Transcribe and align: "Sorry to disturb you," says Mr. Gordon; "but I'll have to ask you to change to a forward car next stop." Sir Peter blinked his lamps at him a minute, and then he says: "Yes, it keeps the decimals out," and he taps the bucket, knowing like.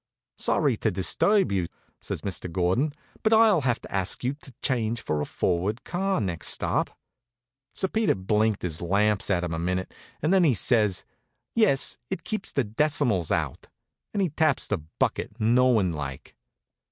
"Sorry 0.39 0.77
to 0.77 0.89
disturb 0.89 1.51
you," 1.51 1.67
says 1.99 2.21
Mr. 2.21 2.51
Gordon; 2.51 2.91
"but 3.21 3.33
I'll 3.33 3.61
have 3.61 3.79
to 3.81 3.91
ask 3.93 4.23
you 4.23 4.33
to 4.41 4.51
change 4.59 5.05
to 5.05 5.13
a 5.21 5.25
forward 5.25 5.83
car 5.83 6.19
next 6.19 6.47
stop." 6.47 6.97
Sir 7.71 7.87
Peter 7.87 8.15
blinked 8.15 8.63
his 8.63 8.81
lamps 8.81 9.29
at 9.29 9.43
him 9.43 9.53
a 9.53 9.59
minute, 9.59 9.93
and 10.19 10.33
then 10.33 10.43
he 10.43 10.55
says: 10.55 11.05
"Yes, 11.53 11.99
it 12.09 12.23
keeps 12.23 12.51
the 12.51 12.63
decimals 12.63 13.29
out," 13.29 13.67
and 14.11 14.23
he 14.23 14.29
taps 14.29 14.65
the 14.65 14.79
bucket, 14.97 15.39
knowing 15.39 15.93
like. 15.93 16.35